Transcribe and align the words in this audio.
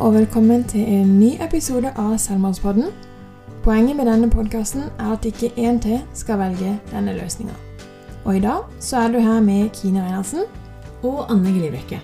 Og 0.00 0.14
velkommen 0.14 0.62
til 0.64 0.80
en 0.80 1.08
ny 1.20 1.34
episode 1.44 1.90
av 2.00 2.14
Selvmordspodden. 2.16 2.86
Poenget 3.60 3.98
med 3.98 4.06
denne 4.08 4.30
podkasten 4.32 4.86
er 4.96 5.10
at 5.12 5.26
ikke 5.28 5.50
én 5.60 5.76
til 5.82 5.98
skal 6.16 6.38
velge 6.40 6.70
denne 6.88 7.12
løsninga. 7.18 7.52
Og 8.24 8.38
i 8.38 8.40
dag 8.40 8.62
så 8.80 9.02
er 9.02 9.12
du 9.12 9.18
her 9.20 9.42
med 9.44 9.68
Kine 9.76 10.00
Reinersen. 10.00 10.46
og 11.02 11.30
Anne 11.32 11.52
Glivrekke. 11.52 12.00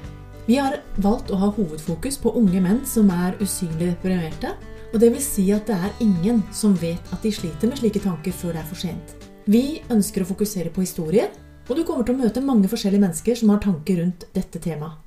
Vi 0.47 0.57
har 0.57 0.77
valgt 0.97 1.31
å 1.31 1.37
ha 1.41 1.49
hovedfokus 1.49 2.19
på 2.19 2.35
unge 2.37 2.61
menn 2.61 2.83
som 2.85 3.09
er 3.11 3.41
usynlig 3.41 3.95
deprimerte. 3.95 4.53
Og 4.93 5.01
det 5.01 5.13
vil 5.13 5.25
si 5.25 5.51
at 5.53 5.67
det 5.67 5.77
er 5.77 5.97
ingen 6.01 6.45
som 6.53 6.77
vet 6.81 7.01
at 7.13 7.23
de 7.23 7.33
sliter 7.33 7.69
med 7.69 7.79
slike 7.81 8.01
tanker 8.05 8.33
før 8.33 8.53
det 8.53 8.61
er 8.61 8.69
for 8.69 8.77
sent. 8.77 9.17
Vi 9.47 9.81
ønsker 9.89 10.21
å 10.21 10.29
fokusere 10.29 10.69
på 10.69 10.85
historier, 10.85 11.29
og 11.69 11.77
du 11.77 11.85
kommer 11.85 12.05
til 12.05 12.15
å 12.15 12.25
møte 12.25 12.45
mange 12.45 12.69
forskjellige 12.69 13.09
mennesker 13.09 13.35
som 13.35 13.57
har 13.57 13.65
tanker 13.65 14.03
rundt 14.03 14.29
dette 14.35 14.61
temaet. 14.61 15.06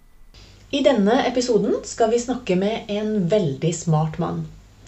I 0.69 0.83
denne 0.85 1.15
episoden 1.25 1.79
skal 1.81 2.11
vi 2.11 2.19
snakke 2.21 2.53
med 2.61 2.91
en 2.93 3.23
veldig 3.29 3.71
smart 3.73 4.19
mann. 4.21 4.43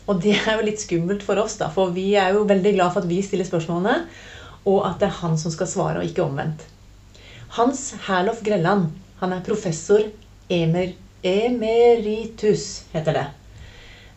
Og 0.05 0.19
det 0.21 0.35
er 0.35 0.59
jo 0.59 0.65
litt 0.67 0.83
skummelt 0.83 1.23
for 1.25 1.41
oss, 1.41 1.55
da, 1.57 1.71
for 1.73 1.89
vi 1.95 2.11
er 2.21 2.35
jo 2.35 2.43
veldig 2.45 2.75
glad 2.75 2.93
for 2.93 3.01
at 3.01 3.09
vi 3.09 3.17
stiller 3.25 3.47
spørsmålene, 3.49 3.95
og 4.69 4.77
at 4.85 4.99
det 5.01 5.07
er 5.09 5.17
han 5.23 5.39
som 5.41 5.53
skal 5.55 5.71
svare, 5.71 5.97
og 5.97 6.05
ikke 6.05 6.27
omvendt. 6.27 6.67
Hans 7.57 7.81
Herlof 8.05 8.43
Grelland, 8.45 8.91
han 9.23 9.33
er 9.33 9.41
professor 9.47 10.05
emer, 10.53 10.93
emeritus, 11.25 12.83
heter 12.93 13.17
det, 13.17 13.25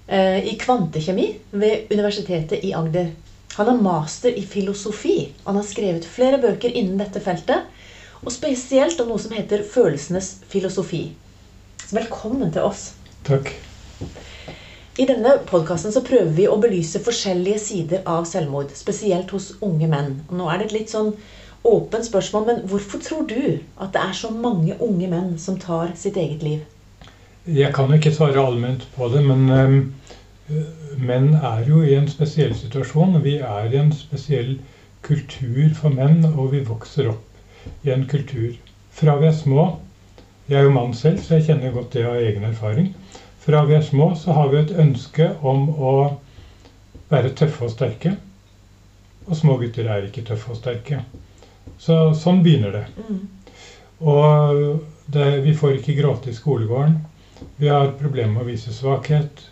eh, 0.05 0.45
i 0.45 0.59
kvantekjemi 0.61 1.31
ved 1.57 1.89
Universitetet 1.89 2.61
i 2.61 2.77
Agder. 2.77 3.09
Han 3.57 3.73
har 3.73 3.83
master 3.89 4.37
i 4.37 4.45
filosofi. 4.45 5.31
Han 5.49 5.57
har 5.57 5.65
skrevet 5.65 6.05
flere 6.05 6.45
bøker 6.45 6.77
innen 6.77 7.01
dette 7.01 7.25
feltet, 7.25 7.65
og 8.21 8.33
spesielt 8.37 9.01
om 9.01 9.15
noe 9.15 9.23
som 9.23 9.33
heter 9.33 9.65
følelsenes 9.65 10.35
filosofi. 10.53 11.07
Så 11.85 11.99
velkommen 11.99 12.49
til 12.53 12.65
oss. 12.65 12.95
Takk. 13.29 13.51
I 14.97 15.05
denne 15.05 15.35
podkasten 15.45 15.93
prøver 16.07 16.31
vi 16.33 16.47
å 16.49 16.57
belyse 16.63 17.03
forskjellige 17.05 17.61
sider 17.61 18.07
av 18.09 18.25
selvmord, 18.31 18.71
spesielt 18.79 19.35
hos 19.37 19.51
unge 19.61 19.91
menn. 19.93 20.15
Og 20.31 20.39
nå 20.39 20.47
er 20.49 20.63
det 20.63 20.71
et 20.71 20.77
litt 20.79 20.95
sånn 20.95 21.13
åpent 21.69 22.09
spørsmål, 22.09 22.47
men 22.49 22.63
hvorfor 22.71 23.05
tror 23.05 23.29
du 23.29 23.59
at 23.77 23.93
det 23.93 24.01
er 24.01 24.17
så 24.17 24.33
mange 24.33 24.79
unge 24.81 25.11
menn 25.13 25.35
som 25.41 25.61
tar 25.61 25.93
sitt 26.01 26.17
eget 26.17 26.47
liv? 26.47 26.65
Jeg 27.45 27.75
kan 27.77 27.93
ikke 27.93 28.15
svare 28.17 28.41
allment 28.41 28.89
på 28.97 29.11
det, 29.13 29.21
men 29.29 29.45
um, 29.53 29.79
menn 30.97 31.35
er 31.37 31.69
jo 31.69 31.85
i 31.85 31.99
en 31.99 32.09
spesiell 32.09 32.57
situasjon. 32.57 33.21
Vi 33.27 33.43
er 33.45 33.69
i 33.69 33.83
en 33.83 33.93
spesiell 33.93 34.55
kultur 35.05 35.75
for 35.77 35.93
menn, 35.93 36.25
og 36.33 36.55
vi 36.57 36.65
vokser 36.65 37.13
opp 37.13 37.85
i 37.85 37.93
en 37.93 38.09
kultur. 38.09 38.55
Fra 38.95 39.21
vi 39.21 39.29
er 39.29 39.37
små 39.37 39.75
Jeg 40.49 40.61
er 40.61 40.67
jo 40.67 40.75
mann 40.75 40.93
selv, 40.93 41.23
så 41.25 41.39
jeg 41.39 41.47
kjenner 41.47 41.73
godt 41.73 41.95
det 41.97 42.05
av 42.05 42.19
egen 42.21 42.45
erfaring. 42.45 42.91
Fra 43.41 43.63
vi 43.65 43.79
er 43.79 43.85
små, 43.85 44.11
så 44.17 44.35
har 44.37 44.51
vi 44.53 44.59
et 44.61 44.75
ønske 44.81 45.31
om 45.41 45.71
å 45.73 45.93
være 47.09 47.33
tøffe 47.39 47.65
og 47.65 47.73
sterke. 47.73 48.13
Og 49.25 49.39
små 49.39 49.57
gutter 49.61 49.89
er 49.89 50.05
ikke 50.05 50.25
tøffe 50.29 50.53
og 50.53 50.59
sterke. 50.61 51.01
Så 51.81 51.97
sånn 52.21 52.43
begynner 52.45 52.77
det. 52.77 52.85
Og 54.05 54.85
det, 55.17 55.27
vi 55.47 55.57
får 55.57 55.79
ikke 55.79 55.97
gråte 55.97 56.29
i 56.33 56.37
skolegården. 56.37 56.99
Vi 57.57 57.73
har 57.73 57.95
problemer 58.01 58.37
med 58.37 58.45
å 58.45 58.51
vise 58.51 58.73
svakhet. 58.73 59.47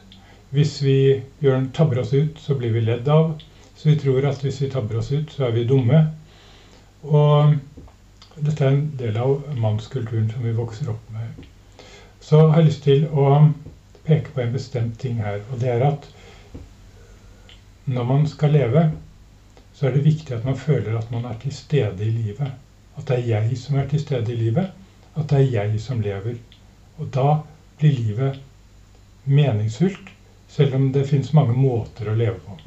Hvis 0.53 0.77
vi 0.85 0.99
gjør, 1.41 1.71
tabber 1.73 2.03
oss 2.05 2.13
ut, 2.13 2.37
så 2.41 2.57
blir 2.59 2.77
vi 2.77 2.85
ledd 2.85 3.09
av. 3.09 3.33
Så 3.77 3.89
vi 3.89 3.97
tror 4.01 4.29
at 4.29 4.45
hvis 4.45 4.61
vi 4.61 4.71
tabber 4.73 5.01
oss 5.01 5.09
ut, 5.13 5.33
så 5.33 5.49
er 5.49 5.57
vi 5.57 5.65
dumme. 5.69 6.05
Og 7.09 7.57
dette 8.37 8.65
er 8.65 8.73
en 8.73 8.85
del 8.97 9.17
av 9.21 9.43
mannskulturen 9.61 10.31
som 10.33 10.45
vi 10.45 10.55
vokser 10.57 10.91
opp 10.93 11.11
med. 11.13 11.47
Så 12.21 12.39
jeg 12.39 12.55
har 12.55 12.67
lyst 12.67 12.85
til 12.87 13.07
å 13.13 13.27
peke 14.07 14.33
på 14.35 14.43
en 14.43 14.55
bestemt 14.55 14.99
ting 15.03 15.19
her. 15.23 15.41
Og 15.51 15.61
det 15.61 15.73
er 15.75 15.85
at 15.87 16.09
når 17.85 18.05
man 18.09 18.27
skal 18.31 18.55
leve, 18.55 18.85
så 19.75 19.89
er 19.89 19.97
det 19.97 20.05
viktig 20.07 20.37
at 20.37 20.47
man 20.47 20.57
føler 20.57 20.97
at 20.99 21.11
man 21.11 21.27
er 21.29 21.37
til 21.43 21.53
stede 21.53 22.05
i 22.07 22.11
livet. 22.11 22.53
At 22.97 23.09
det 23.09 23.19
er 23.19 23.29
jeg 23.29 23.59
som 23.59 23.79
er 23.81 23.89
til 23.91 24.01
stede 24.01 24.33
i 24.33 24.39
livet. 24.39 24.71
At 25.17 25.29
det 25.31 25.41
er 25.41 25.53
jeg 25.57 25.81
som 25.81 26.01
lever. 26.01 26.39
Og 26.99 27.09
da 27.15 27.41
blir 27.81 27.99
livet 27.99 28.41
meningsfullt, 29.25 30.13
selv 30.49 30.75
om 30.75 30.93
det 30.93 31.09
finnes 31.09 31.33
mange 31.35 31.57
måter 31.57 32.11
å 32.11 32.17
leve 32.17 32.39
på. 32.47 32.59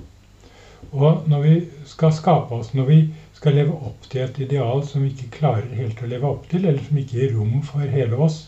Og 0.96 1.30
når 1.30 1.42
vi 1.42 1.56
skal 1.90 2.14
skape 2.14 2.56
oss, 2.56 2.74
når 2.74 2.90
vi 2.90 3.00
skal 3.46 3.60
leve 3.60 3.76
opp 3.86 4.08
til 4.10 4.24
et 4.26 4.38
ideal 4.42 4.80
som 4.90 5.04
vi 5.06 5.12
ikke 5.14 5.36
klarer 5.36 5.74
helt 5.78 6.00
å 6.02 6.08
leve 6.10 6.26
opp 6.26 6.48
til, 6.50 6.64
eller 6.66 6.82
som 6.82 6.98
ikke 6.98 7.20
gir 7.20 7.34
rom 7.36 7.60
for 7.62 7.86
hele 7.94 8.18
oss, 8.26 8.40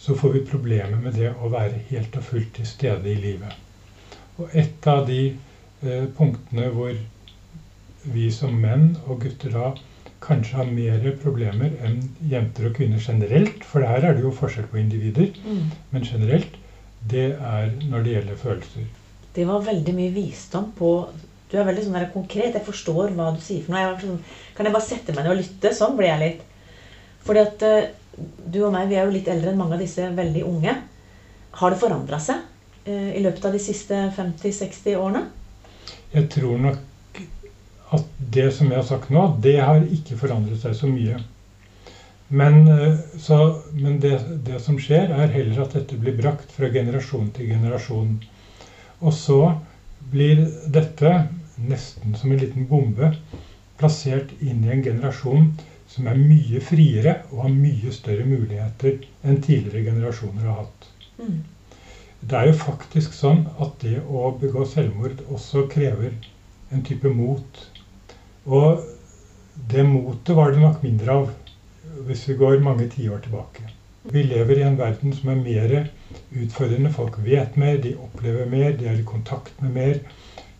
så 0.00 0.14
får 0.16 0.30
vi 0.32 0.40
problemer 0.48 0.96
med 1.02 1.18
det 1.18 1.28
å 1.36 1.50
være 1.52 1.82
helt 1.90 2.16
og 2.16 2.24
fullt 2.24 2.54
til 2.56 2.68
stede 2.68 3.10
i 3.12 3.18
livet. 3.20 3.52
Og 4.40 4.54
et 4.56 4.88
av 4.88 5.02
de 5.04 5.18
eh, 5.28 6.06
punktene 6.16 6.70
hvor 6.72 6.96
vi 8.14 8.30
som 8.32 8.56
menn 8.62 8.94
og 9.04 9.20
gutter 9.26 9.52
da 9.52 9.66
kanskje 10.24 10.56
har 10.62 10.72
mer 10.72 11.04
problemer 11.20 11.76
enn 11.84 12.00
jenter 12.32 12.70
og 12.70 12.78
kvinner 12.80 13.04
generelt, 13.04 13.68
for 13.68 13.84
her 13.84 14.08
er 14.08 14.16
det 14.16 14.24
jo 14.24 14.32
forskjell 14.32 14.70
på 14.72 14.80
individer, 14.80 15.28
Mm. 15.44 15.68
men 15.92 16.08
generelt, 16.08 16.56
det 17.04 17.34
er 17.36 17.68
når 17.84 18.02
det 18.08 18.16
gjelder 18.16 18.40
følelser. 18.46 18.88
Det 19.36 19.44
var 19.44 19.60
veldig 19.60 19.92
mye 20.00 20.16
visdom 20.16 20.72
på 20.72 20.90
Du 21.54 21.60
er 21.62 21.68
veldig 21.68 21.84
sånn 21.84 21.94
der 21.94 22.08
konkret. 22.10 22.56
Jeg 22.56 22.66
forstår 22.66 23.12
hva 23.14 23.28
du 23.30 23.38
sier 23.42 23.62
for 23.62 23.76
noe. 23.76 23.84
Jeg 23.84 24.00
sånn, 24.02 24.16
kan 24.56 24.66
jeg 24.66 24.74
bare 24.74 24.86
sette 24.88 25.14
meg 25.14 25.22
ned 25.22 25.36
og 25.36 25.38
lytte? 25.38 25.70
Sånn 25.76 25.94
blir 25.94 26.10
jeg 26.10 26.22
litt. 26.24 26.40
Fordi 27.24 27.44
at 27.44 27.62
uh, 27.62 28.24
du 28.50 28.58
og 28.64 28.72
meg, 28.74 28.88
vi 28.90 28.98
er 28.98 29.06
jo 29.06 29.14
litt 29.14 29.30
eldre 29.30 29.52
enn 29.52 29.60
mange 29.60 29.78
av 29.78 29.84
disse 29.84 30.08
veldig 30.16 30.42
unge. 30.50 30.74
Har 31.60 31.70
det 31.70 31.78
forandra 31.78 32.18
seg 32.22 32.42
uh, 32.42 33.10
i 33.14 33.22
løpet 33.22 33.46
av 33.46 33.54
de 33.54 33.62
siste 33.62 34.00
50-60 34.18 34.98
årene? 34.98 35.22
Jeg 36.16 36.26
tror 36.34 36.58
nok 36.66 36.82
at 37.94 38.10
det 38.34 38.48
som 38.56 38.72
jeg 38.72 38.80
har 38.80 38.88
sagt 38.88 39.14
nå, 39.14 39.22
det 39.44 39.60
har 39.62 39.86
ikke 39.94 40.18
forandret 40.18 40.58
seg 40.58 40.74
så 40.74 40.90
mye. 40.90 41.20
Men, 42.34 42.66
eh, 42.66 42.96
så, 43.20 43.60
men 43.78 44.00
det, 44.02 44.16
det 44.46 44.58
som 44.64 44.78
skjer, 44.80 45.12
er 45.12 45.30
heller 45.30 45.60
at 45.62 45.76
dette 45.76 45.98
blir 46.00 46.16
brakt 46.18 46.50
fra 46.56 46.70
generasjon 46.72 47.28
til 47.36 47.52
generasjon. 47.52 48.16
Og 49.04 49.14
så 49.14 49.40
blir 50.10 50.42
dette 50.72 51.12
nesten 51.60 52.14
som 52.18 52.32
en 52.32 52.40
liten 52.40 52.66
bombe 52.70 53.12
plassert 53.78 54.32
inn 54.40 54.64
i 54.64 54.72
en 54.74 54.84
generasjon 54.84 55.50
som 55.90 56.08
er 56.10 56.18
mye 56.18 56.60
friere 56.64 57.18
og 57.30 57.44
har 57.44 57.54
mye 57.54 57.92
større 57.94 58.26
muligheter 58.26 59.00
enn 59.22 59.42
tidligere 59.44 59.84
generasjoner 59.90 60.48
har 60.48 60.64
hatt. 60.64 60.88
Mm. 61.18 61.42
Det 62.24 62.38
er 62.38 62.48
jo 62.48 62.56
faktisk 62.56 63.14
sånn 63.14 63.44
at 63.60 63.76
det 63.84 63.98
å 64.00 64.30
begå 64.40 64.64
selvmord 64.68 65.20
også 65.28 65.66
krever 65.70 66.14
en 66.72 66.84
type 66.86 67.10
mot. 67.12 67.64
Og 68.48 68.84
det 69.70 69.84
motet 69.86 70.34
var 70.36 70.52
det 70.54 70.62
nok 70.62 70.82
mindre 70.84 71.18
av 71.18 71.32
hvis 72.08 72.24
vi 72.30 72.38
går 72.40 72.64
mange 72.64 72.88
tiår 72.90 73.20
tilbake. 73.26 73.68
Vi 74.12 74.22
lever 74.24 74.58
i 74.60 74.64
en 74.66 74.78
verden 74.80 75.14
som 75.16 75.30
er 75.32 75.40
mer 75.40 75.74
utfordrende. 76.34 76.90
Folk 76.92 77.20
vet 77.24 77.56
mer, 77.60 77.78
de 77.80 77.94
opplever 77.96 78.48
mer, 78.48 78.72
de 78.76 78.88
er 78.90 79.00
i 79.00 79.06
kontakt 79.06 79.60
med 79.64 79.76
mer. 79.78 80.00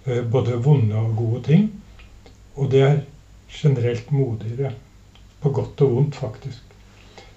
Eh, 0.06 0.22
Både 0.30 0.56
vonde 0.62 0.96
og 0.96 1.16
gode 1.16 1.42
ting. 1.48 1.68
Og 2.56 2.70
det 2.70 2.82
er 2.82 3.00
generelt 3.50 4.12
modigere. 4.12 4.72
På 5.40 5.50
godt 5.50 5.80
og 5.84 5.96
vondt, 5.96 6.16
faktisk. 6.16 6.62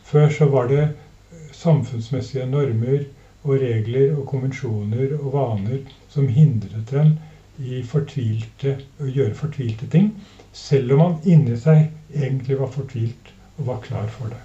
Før 0.07 0.29
så 0.29 0.45
var 0.45 0.67
det 0.71 0.83
eh, 0.83 1.47
samfunnsmessige 1.51 2.45
normer 2.45 3.05
og 3.43 3.61
regler 3.61 4.13
og 4.17 4.27
konvensjoner 4.27 5.17
og 5.19 5.33
vaner 5.33 5.79
som 6.09 6.27
hindret 6.27 6.93
en 6.93 7.17
i 7.57 7.81
fortvilte, 7.83 8.75
å 9.01 9.07
gjøre 9.09 9.33
fortvilte 9.37 9.87
ting, 9.89 10.11
selv 10.53 10.93
om 10.93 11.01
man 11.01 11.15
inni 11.25 11.57
seg 11.57 11.87
egentlig 12.13 12.59
var 12.59 12.69
fortvilt 12.73 13.31
og 13.57 13.65
var 13.71 13.79
klar 13.81 14.11
for 14.13 14.33
det. 14.33 14.43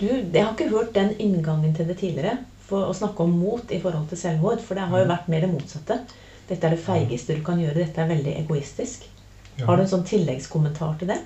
Du, 0.00 0.06
Jeg 0.06 0.44
har 0.44 0.52
ikke 0.52 0.72
hørt 0.72 0.94
den 0.94 1.14
inngangen 1.20 1.74
til 1.74 1.88
det 1.88 1.98
tidligere. 2.00 2.38
For 2.66 2.88
å 2.88 2.96
snakke 2.96 3.22
om 3.22 3.36
mot 3.38 3.70
i 3.70 3.78
forhold 3.80 4.08
til 4.10 4.18
selvmord. 4.18 4.60
For 4.60 4.74
det 4.74 4.88
har 4.90 5.02
jo 5.02 5.08
vært 5.08 5.28
mer 5.30 5.44
det 5.44 5.52
motsatte. 5.52 6.00
Dette 6.48 6.68
er 6.68 6.76
det 6.76 6.82
feigeste 6.82 7.36
du 7.36 7.42
kan 7.46 7.60
gjøre. 7.60 7.80
Dette 7.82 8.02
er 8.02 8.10
veldig 8.10 8.34
egoistisk. 8.42 9.08
Ja. 9.56 9.66
Har 9.66 9.76
du 9.76 9.86
en 9.86 9.92
sånn 9.94 10.06
tilleggskommentar 10.06 10.98
til 11.00 11.10
det? 11.14 11.20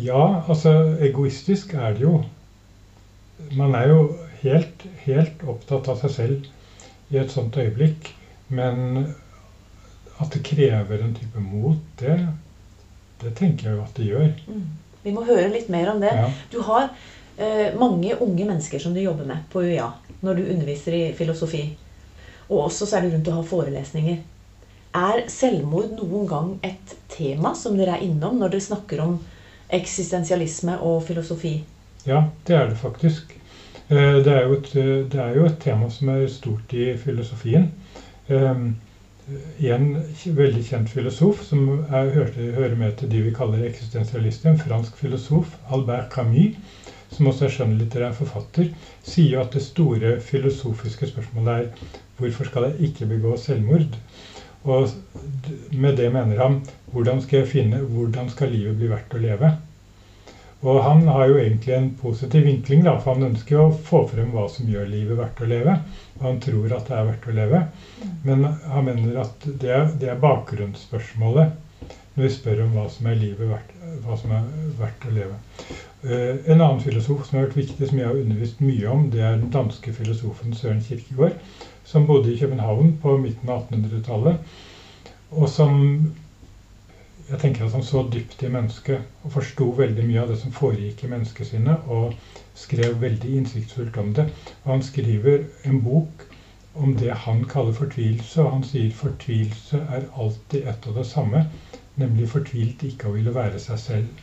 Ja, 0.00 0.44
altså 0.48 0.72
egoistisk 1.04 1.74
er 1.74 1.96
det 1.96 2.06
jo. 2.06 2.14
Man 3.58 3.74
er 3.76 3.90
jo 3.90 4.02
helt, 4.42 4.86
helt 5.04 5.42
opptatt 5.48 5.90
av 5.92 5.98
seg 6.00 6.14
selv 6.14 7.12
i 7.12 7.18
et 7.20 7.34
sånt 7.34 7.58
øyeblikk. 7.60 8.12
Men 8.52 9.14
at 10.20 10.32
det 10.34 10.44
krever 10.46 11.02
en 11.02 11.14
type 11.16 11.40
mot, 11.40 11.80
det, 12.00 12.16
det 13.22 13.34
tenker 13.38 13.68
jeg 13.68 13.78
jo 13.78 13.84
at 13.84 13.98
det 13.98 14.08
gjør. 14.08 14.32
Mm. 14.46 14.64
Vi 15.02 15.14
må 15.14 15.24
høre 15.26 15.50
litt 15.50 15.70
mer 15.72 15.90
om 15.92 16.02
det. 16.02 16.12
Ja. 16.14 16.28
Du 16.52 16.60
har 16.68 16.90
eh, 17.36 17.72
mange 17.78 18.14
unge 18.14 18.44
mennesker 18.44 18.82
som 18.82 18.94
du 18.94 19.00
jobber 19.02 19.26
med 19.28 19.48
på 19.52 19.64
UiA 19.64 19.88
når 20.22 20.38
du 20.38 20.50
underviser 20.52 20.94
i 20.94 21.02
filosofi. 21.18 21.64
Og 22.50 22.68
også 22.68 22.86
så 22.86 22.98
er 22.98 23.06
du 23.06 23.16
rundt 23.16 23.30
å 23.32 23.38
ha 23.40 23.46
forelesninger. 23.46 24.20
Er 24.94 25.22
selvmord 25.32 25.94
noen 25.96 26.26
gang 26.28 26.48
et 26.68 26.96
tema 27.08 27.54
som 27.56 27.78
dere 27.78 27.94
er 27.96 28.02
innom 28.04 28.38
når 28.40 28.52
dere 28.52 28.64
snakker 28.66 29.00
om 29.00 29.14
eksistensialisme 29.72 30.74
og 30.84 31.06
filosofi? 31.08 31.54
Ja, 32.04 32.26
det 32.46 32.56
er 32.58 32.68
det 32.68 32.76
faktisk. 32.80 33.32
Eh, 33.88 34.18
Det 34.24 34.32
er 34.32 34.42
jo 34.48 34.54
et, 34.58 34.76
eh, 34.76 35.18
er 35.20 35.34
jo 35.36 35.46
et 35.46 35.58
tema 35.60 35.88
som 35.90 36.08
er 36.08 36.26
stort 36.28 36.72
i 36.74 36.94
filosofien. 36.96 37.70
Eh, 38.28 38.72
En 39.62 40.02
veldig 40.26 40.64
kjent 40.66 40.88
filosof 40.90 41.44
som 41.44 41.84
er, 41.90 42.10
hører 42.10 42.74
med 42.76 42.96
til 42.98 43.08
de 43.08 43.20
vi 43.22 43.30
kaller 43.30 43.64
eksistensialister, 43.64 44.50
en 44.50 44.58
fransk 44.58 44.96
filosof, 44.96 45.56
Albert 45.70 46.10
Camus, 46.10 46.56
som 47.12 47.26
også 47.26 47.44
er 47.44 47.48
skjønnlitterær 47.54 48.12
forfatter, 48.12 48.68
sier 49.04 49.30
jo 49.36 49.40
at 49.40 49.52
det 49.52 49.62
store 49.62 50.18
filosofiske 50.20 51.06
spørsmålet 51.06 51.48
er 51.54 51.68
hvorfor 52.18 52.44
skal 52.50 52.62
jeg 52.62 52.90
ikke 52.90 53.06
begå 53.06 53.36
selvmord? 53.36 53.96
Og 54.62 54.88
med 55.74 55.96
det 55.98 56.08
mener 56.14 56.38
han 56.38 56.60
hvordan 56.92 57.20
skal 57.24 57.42
jeg 57.42 57.50
finne, 57.50 57.82
hvordan 57.82 58.28
skal 58.30 58.52
livet 58.52 58.78
bli 58.78 58.90
verdt 58.90 59.14
å 59.16 59.22
leve? 59.22 59.52
Og 60.62 60.78
han 60.84 61.00
har 61.10 61.26
jo 61.26 61.38
egentlig 61.40 61.72
en 61.74 61.88
positiv 61.98 62.44
vinkling, 62.46 62.84
da, 62.86 62.94
for 63.02 63.16
han 63.16 63.32
ønsker 63.32 63.56
jo 63.56 63.64
å 63.66 63.78
få 63.88 64.04
frem 64.12 64.30
hva 64.30 64.44
som 64.50 64.68
gjør 64.70 64.86
livet 64.92 65.18
verdt 65.18 65.42
å 65.42 65.48
leve. 65.50 65.74
Og 66.20 66.26
han 66.28 66.38
tror 66.44 66.76
at 66.76 66.86
det 66.86 66.94
er 66.98 67.08
verdt 67.08 67.26
å 67.26 67.34
leve. 67.34 67.62
Men 68.28 68.46
han 68.46 68.86
mener 68.86 69.24
at 69.24 69.48
det 69.48 69.72
er, 69.74 69.90
det 69.98 70.12
er 70.12 70.22
bakgrunnsspørsmålet 70.22 71.58
når 72.12 72.26
vi 72.26 72.30
spør 72.30 72.66
om 72.66 72.74
hva 72.76 72.84
som 72.92 73.08
er 73.08 73.16
livet 73.18 73.48
verdt, 73.48 73.70
hva 74.04 74.14
som 74.20 74.34
er 74.36 74.46
verdt 74.78 75.06
å 75.08 75.14
leve. 75.16 75.38
Eh, 76.04 76.34
en 76.52 76.60
annen 76.60 76.82
filosof 76.84 77.24
som 77.24 77.38
har 77.38 77.46
vært 77.46 77.58
viktig, 77.58 77.88
som 77.88 77.98
jeg 77.98 78.10
har 78.10 78.18
undervist 78.20 78.60
mye 78.62 78.88
om, 78.92 79.06
det 79.10 79.22
er 79.24 79.38
den 79.40 79.50
danske 79.54 79.94
filosofen 79.96 80.54
Søren 80.54 80.82
Kierkegaard, 80.84 81.38
som 81.92 82.08
bodde 82.08 82.32
i 82.32 82.38
København 82.40 82.96
på 83.02 83.16
midten 83.20 83.52
av 83.52 83.66
1800-tallet, 83.68 84.58
og 85.32 85.48
som 85.52 85.78
jeg 87.28 87.40
tenker 87.40 87.64
at 87.64 87.76
han 87.76 87.84
så 87.86 88.02
dypt 88.12 88.42
i 88.44 88.50
mennesket 88.52 89.24
og 89.24 89.32
forsto 89.36 89.68
veldig 89.78 90.04
mye 90.08 90.22
av 90.24 90.32
det 90.32 90.38
som 90.40 90.52
foregikk 90.52 91.04
i 91.04 91.10
menneskesinnet, 91.12 91.86
og 91.88 92.16
skrev 92.58 92.98
veldig 93.00 93.36
innsiktsfullt 93.38 93.96
om 94.02 94.10
det. 94.18 94.26
Og 94.64 94.72
han 94.74 94.84
skriver 94.84 95.46
en 95.68 95.80
bok 95.84 96.26
om 96.74 96.96
det 96.98 97.12
han 97.26 97.44
kaller 97.48 97.76
fortvilelse, 97.76 98.42
og 98.42 98.52
han 98.56 98.66
sier 98.66 98.92
fortvilelse 98.96 99.80
er 99.96 100.08
alltid 100.16 100.68
ett 100.72 100.88
og 100.90 100.98
det 100.98 101.06
samme, 101.08 101.46
nemlig 102.00 102.28
fortvilt 102.32 102.84
ikke 102.88 103.08
å 103.08 103.16
ville 103.16 103.34
være 103.36 103.60
seg 103.60 103.80
selv. 103.80 104.22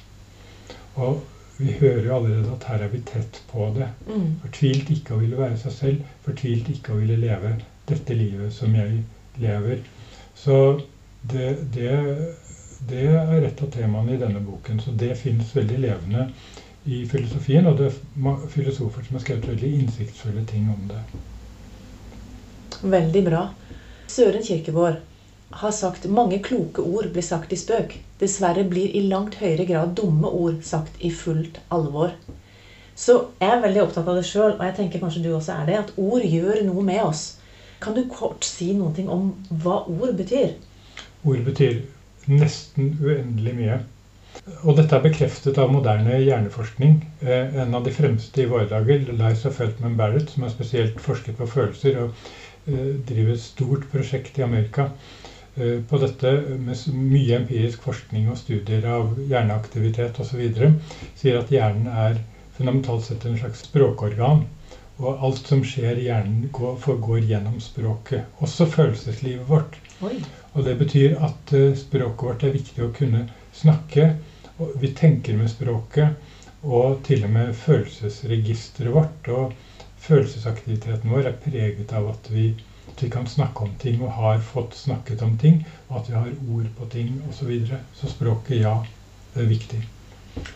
Og 0.97 1.21
vi 1.59 1.71
hører 1.79 2.05
jo 2.05 2.15
allerede 2.15 2.51
at 2.55 2.67
her 2.69 2.83
er 2.85 2.91
vi 2.93 3.01
tett 3.03 3.41
på 3.51 3.65
det. 3.75 3.87
Mm. 4.07 4.27
Fortvilt 4.45 4.91
ikke 4.95 5.15
å 5.15 5.19
ville 5.19 5.39
være 5.39 5.57
seg 5.59 5.73
selv, 5.75 6.13
fortvilt 6.23 6.69
ikke 6.71 6.93
å 6.95 6.99
ville 7.01 7.17
leve 7.19 7.57
dette 7.89 8.15
livet 8.15 8.53
som 8.55 8.75
jeg 8.77 9.01
lever. 9.43 9.81
Så 10.39 10.55
det, 11.21 11.49
det, 11.75 11.91
det 12.87 13.03
er 13.11 13.49
et 13.49 13.65
av 13.65 13.73
temaene 13.73 14.15
i 14.15 14.21
denne 14.21 14.39
boken. 14.45 14.79
Så 14.79 14.95
det 14.95 15.17
finnes 15.19 15.51
veldig 15.55 15.81
levende 15.83 16.29
i 16.87 17.01
filosofien, 17.09 17.67
og 17.67 17.75
det 17.81 17.89
er 17.91 18.47
filosofer 18.55 19.03
som 19.03 19.19
har 19.19 19.25
skrevet 19.25 19.51
veldig 19.51 19.73
innsiktsfulle 19.81 20.45
ting 20.47 20.71
om 20.71 20.87
det. 20.93 21.03
Veldig 22.87 23.25
bra. 23.27 23.43
Søren 24.07 24.47
Kierkegaard 24.47 25.08
har 25.51 25.71
sagt 25.71 26.05
mange 26.05 26.39
kloke 26.45 26.81
ord 26.81 27.09
blir 27.13 27.25
sagt 27.25 27.53
i 27.53 27.57
spøk. 27.57 27.95
Dessverre 28.21 28.63
blir 28.69 28.93
i 28.95 29.01
langt 29.07 29.39
høyere 29.41 29.65
grad 29.65 29.95
dumme 29.97 30.29
ord 30.29 30.61
sagt 30.63 30.99
i 31.01 31.11
fullt 31.11 31.59
alvor. 31.73 32.13
Så 32.99 33.15
jeg 33.39 33.49
er 33.55 33.61
veldig 33.63 33.81
opptatt 33.85 34.09
av 34.11 34.19
det 34.19 34.25
sjøl, 34.27 34.57
og 34.57 34.65
jeg 34.67 34.75
tenker 34.77 35.01
kanskje 35.01 35.23
du 35.23 35.29
også 35.33 35.55
er 35.55 35.69
det, 35.69 35.77
at 35.79 35.93
ord 35.97 36.25
gjør 36.25 36.61
noe 36.67 36.83
med 36.85 37.01
oss. 37.01 37.23
Kan 37.79 37.95
du 37.95 38.03
kort 38.11 38.43
si 38.43 38.73
noe 38.75 39.05
om 39.07 39.31
hva 39.63 39.85
ord 39.87 40.17
betyr? 40.19 40.57
Ord 41.23 41.45
betyr 41.47 41.79
nesten 42.27 42.91
uendelig 42.99 43.55
mye. 43.55 43.79
Og 44.67 44.75
dette 44.77 44.95
er 44.95 45.03
bekreftet 45.03 45.57
av 45.61 45.71
moderne 45.71 46.19
hjerneforskning. 46.19 46.99
Eh, 47.23 47.55
En 47.63 47.73
av 47.75 47.87
de 47.87 47.93
fremste 47.95 48.43
i 48.43 48.49
våre 48.51 48.67
dager, 48.69 49.07
Liza 49.15 49.51
Feltman 49.51 49.97
Barrett, 49.97 50.29
som 50.29 50.43
har 50.43 50.53
spesielt 50.53 50.99
forsket 51.01 51.39
på 51.39 51.47
følelser 51.47 51.97
og 52.03 52.29
eh, 52.67 52.93
driver 53.07 53.33
et 53.33 53.43
stort 53.43 53.87
prosjekt 53.91 54.37
i 54.39 54.45
Amerika 54.45 54.89
på 55.55 55.97
dette 55.99 56.31
med 56.61 56.83
mye 56.95 57.39
empirisk 57.39 57.81
forskning 57.83 58.29
og 58.31 58.37
studier 58.39 58.85
av 58.87 59.17
hjerneaktivitet 59.27 60.19
osv., 60.21 60.43
sier 61.19 61.39
at 61.39 61.51
hjernen 61.51 61.89
er 61.89 62.21
fundamentalt 62.59 63.05
sett 63.07 63.25
en 63.25 63.37
slags 63.39 63.63
språkorgan. 63.67 64.45
Og 64.99 65.21
alt 65.23 65.47
som 65.47 65.61
skjer 65.63 65.99
i 65.99 66.07
hjernen, 66.09 66.49
går, 66.51 66.75
foregår 66.83 67.23
gjennom 67.23 67.59
språket. 67.63 68.27
Også 68.43 68.67
følelseslivet 68.67 69.47
vårt. 69.47 69.77
Oi. 70.03 70.17
Og 70.53 70.65
det 70.65 70.75
betyr 70.79 71.15
at 71.23 71.53
eh, 71.55 71.71
språket 71.77 72.25
vårt 72.27 72.43
er 72.43 72.55
viktig 72.55 72.83
å 72.83 72.91
kunne 72.95 73.23
snakke. 73.55 74.09
Og 74.59 74.75
vi 74.81 74.91
tenker 74.95 75.37
med 75.39 75.51
språket, 75.51 76.17
og 76.67 76.99
til 77.07 77.23
og 77.23 77.31
med 77.31 77.53
følelsesregisteret 77.55 78.91
vårt. 78.91 79.31
Og 79.31 79.55
følelsesaktiviteten 80.03 81.15
vår 81.15 81.31
er 81.31 81.39
preget 81.45 81.95
av 81.95 82.11
at 82.11 82.27
vi, 82.33 82.49
at 82.89 83.03
vi 83.03 83.09
kan 83.09 83.27
snakke 83.27 83.63
om 83.65 83.71
ting 83.79 84.01
og 84.03 84.11
har 84.17 84.41
fått 84.43 84.75
snakket 84.75 85.21
om 85.21 85.37
ting, 85.37 85.61
at 85.89 86.09
vi 86.09 86.17
har 86.17 86.27
ord 86.29 86.67
på 86.77 86.89
ting 86.91 87.21
osv. 87.29 87.37
Så, 87.39 87.45
videre. 87.45 87.79
så 87.95 88.09
språket, 88.09 88.61
ja, 88.63 88.75
er 89.35 89.49
viktig. 89.49 89.79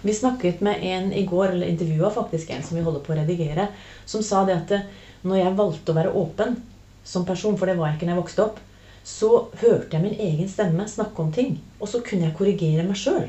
Vi 0.01 0.13
snakket 0.13 0.62
med 0.62 0.83
en 0.83 1.13
i 1.13 1.25
går, 1.25 1.47
eller 1.47 1.68
intervjua 1.68 2.09
faktisk 2.13 2.50
en 2.50 2.63
som 2.63 2.77
vi 2.77 2.83
holder 2.83 3.03
på 3.03 3.13
å 3.13 3.18
redigere, 3.18 3.68
som 4.06 4.24
sa 4.24 4.44
det 4.47 4.57
at 4.57 4.75
eh, 4.75 4.85
når 5.24 5.39
jeg 5.39 5.57
valgte 5.57 5.94
å 5.94 5.97
være 5.97 6.13
åpen 6.19 6.57
som 7.03 7.25
person, 7.25 7.57
for 7.57 7.69
det 7.69 7.77
var 7.80 7.91
jeg 7.91 7.97
ikke 7.97 8.09
når 8.09 8.15
jeg 8.15 8.21
vokste 8.21 8.45
opp, 8.45 8.59
så 9.03 9.30
hørte 9.59 9.97
jeg 9.97 10.03
min 10.03 10.19
egen 10.19 10.50
stemme 10.50 10.88
snakke 10.88 11.24
om 11.24 11.31
ting. 11.35 11.57
Og 11.80 11.89
så 11.91 12.00
kunne 12.06 12.30
jeg 12.30 12.38
korrigere 12.38 12.85
meg 12.88 13.00
sjøl. 13.00 13.27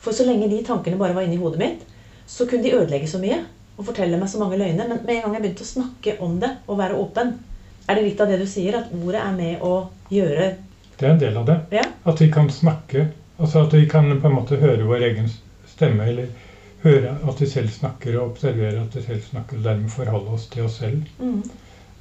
For 0.00 0.16
så 0.16 0.24
lenge 0.26 0.48
de 0.50 0.62
tankene 0.64 0.98
bare 1.00 1.16
var 1.16 1.26
inni 1.26 1.40
hodet 1.40 1.60
mitt, 1.60 1.82
så 2.30 2.46
kunne 2.46 2.64
de 2.64 2.76
ødelegge 2.76 3.10
så 3.10 3.18
mye 3.22 3.42
og 3.76 3.86
fortelle 3.88 4.18
meg 4.20 4.30
så 4.30 4.38
mange 4.40 4.58
løgner. 4.60 4.86
Men 4.86 5.02
med 5.02 5.16
en 5.16 5.24
gang 5.26 5.36
jeg 5.36 5.44
begynte 5.44 5.66
å 5.66 5.70
snakke 5.72 6.16
om 6.22 6.38
det 6.42 6.52
og 6.66 6.78
være 6.78 6.98
åpen, 7.00 7.34
er 7.86 7.94
det 7.98 8.04
litt 8.04 8.20
av 8.20 8.30
det 8.30 8.40
du 8.40 8.46
sier, 8.48 8.76
at 8.78 8.92
ordet 8.94 9.22
er 9.22 9.32
med 9.36 9.64
å 9.66 9.74
gjøre 10.12 10.50
Det 10.98 11.06
er 11.06 11.14
en 11.14 11.22
del 11.22 11.36
av 11.40 11.46
det. 11.48 11.56
Ja. 11.72 11.86
At 12.04 12.20
vi 12.20 12.28
kan 12.32 12.50
snakke. 12.52 13.06
Altså 13.40 13.64
at 13.64 13.74
vi 13.74 13.86
kan 13.88 14.10
på 14.20 14.28
en 14.28 14.36
måte 14.36 14.60
høre 14.60 14.84
vår 14.84 15.06
egen 15.08 15.30
stemme, 15.66 16.04
eller 16.04 16.28
høre 16.84 17.14
at 17.28 17.40
vi 17.40 17.48
selv 17.48 17.72
snakker, 17.72 18.18
og 18.18 18.34
observere 18.34 18.82
at 18.82 18.96
vi 18.96 19.04
selv 19.06 19.24
snakker, 19.30 19.56
og 19.56 19.64
dermed 19.64 19.92
forholde 19.92 20.36
oss 20.36 20.46
til 20.52 20.66
oss 20.68 20.76
selv. 20.82 21.02
mm, 21.18 21.42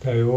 Det 0.04 0.12
er 0.12 0.20
jo 0.20 0.36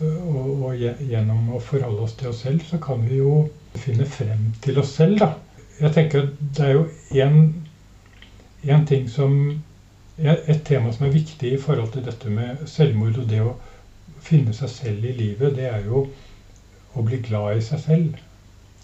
og, 0.00 0.64
og 0.68 0.74
gjennom 0.76 1.54
å 1.56 1.60
forholde 1.62 2.04
oss 2.04 2.16
til 2.20 2.28
oss 2.28 2.42
selv, 2.44 2.64
så 2.68 2.80
kan 2.82 3.04
vi 3.08 3.20
jo 3.20 3.46
finne 3.76 4.06
frem 4.08 4.50
til 4.64 4.80
oss 4.80 4.92
selv, 4.98 5.20
da. 5.22 5.30
Jeg 5.80 5.92
tenker 5.92 6.24
at 6.24 6.36
det 6.56 6.66
er 6.66 6.74
jo 6.76 6.84
én 7.12 8.84
ting 8.88 9.08
som 9.08 9.62
Et 10.16 10.64
tema 10.64 10.88
som 10.92 11.04
er 11.04 11.10
viktig 11.12 11.50
i 11.52 11.58
forhold 11.60 11.90
til 11.92 12.04
dette 12.06 12.30
med 12.32 12.62
selvmord 12.64 13.18
og 13.20 13.26
det 13.28 13.42
å 13.44 13.50
finne 14.26 14.54
seg 14.56 14.70
selv 14.72 15.04
i 15.06 15.14
livet, 15.16 15.56
det 15.56 15.68
er 15.70 15.84
jo 15.86 16.06
å 16.96 17.04
bli 17.06 17.20
glad 17.24 17.58
i 17.58 17.64
seg 17.64 17.82
selv. 17.82 18.22